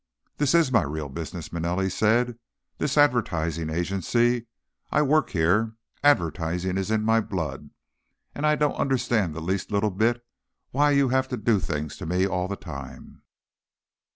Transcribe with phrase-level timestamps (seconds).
[0.37, 2.39] "This is my real business," Manelli said.
[2.79, 4.47] "The advertising agency.
[4.91, 5.75] I work here.
[6.03, 7.69] Advertising is in my blood.
[8.33, 10.25] And I don't understand the least little bit
[10.71, 13.21] why you have to do things to me all the time."